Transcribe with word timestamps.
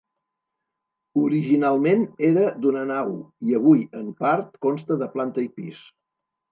Originalment 1.23 2.07
era 2.31 2.47
d'una 2.65 2.87
nau 2.95 3.15
i 3.51 3.61
avui, 3.61 3.87
en 4.03 4.13
part, 4.27 4.53
consta 4.69 5.03
de 5.05 5.15
planta 5.17 5.47
i 5.47 5.53
pis. 5.61 5.89